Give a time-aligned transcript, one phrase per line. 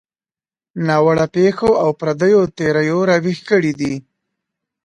[0.87, 3.93] ناوړه پېښو او پردیو تیریو راویښ کړي دي.